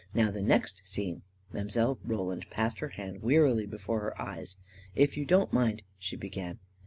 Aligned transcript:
Now 0.15 0.31
the 0.31 0.41
next 0.41 0.81
scene..." 0.87 1.21
Mile. 1.53 1.99
Roland 2.03 2.49
passed 2.49 2.79
her 2.79 2.87
hand 2.89 3.21
wearily 3.21 3.67
before 3.67 3.99
her 3.99 4.19
eyes." 4.19 4.57
If 4.95 5.15
you 5.15 5.27
do 5.27 5.37
not 5.37 5.53
mind," 5.53 5.83
she 5.99 6.15
began. 6.15 6.57